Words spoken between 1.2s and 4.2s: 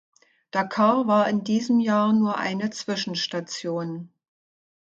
in diesem Jahr nur eine Zwischenstation.